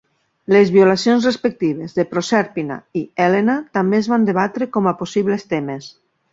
Les 0.53 0.69
violacions 0.75 1.27
respectives 1.29 1.93
de 1.99 2.07
Prosèrpina 2.15 2.79
i 3.03 3.05
Hèlena 3.27 3.59
també 3.81 4.01
es 4.03 4.11
van 4.15 4.29
debatre 4.33 4.73
com 4.79 4.93
a 4.95 4.99
possibles 5.07 5.51
temes. 5.57 5.95